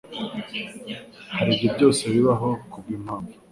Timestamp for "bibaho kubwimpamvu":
2.13-3.33